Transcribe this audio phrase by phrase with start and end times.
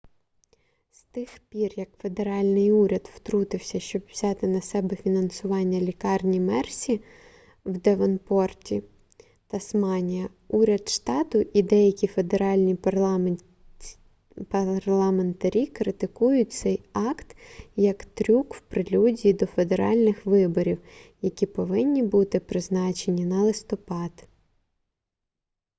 [0.91, 7.01] з тих пір як федеральний уряд втрутився щоб взяти на себе фінансування лікарні мерсі
[7.65, 8.83] в девонпорті
[9.47, 12.75] тасманія уряд штату і деякі федеральні
[14.75, 17.35] парламентарі критикують цей акт
[17.75, 20.81] як трюк в прелюдії до федеральних виборів
[21.21, 24.27] які повинні бути призначені на листопад